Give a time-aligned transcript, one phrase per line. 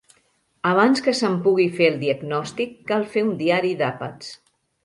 [0.69, 4.35] Abans que se'n pugui fer el diagnòstic, cal fer un diari d'àpats.